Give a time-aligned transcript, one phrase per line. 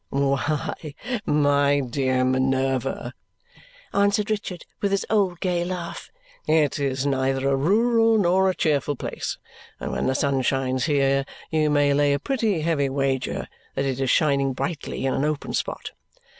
[0.09, 0.73] "Why,
[1.27, 3.13] my dear Minerva,"
[3.93, 6.09] answered Richard with his old gay laugh,
[6.47, 9.37] "it is neither a rural nor a cheerful place;
[9.79, 13.99] and when the sun shines here, you may lay a pretty heavy wager that it
[13.99, 15.91] is shining brightly in an open spot.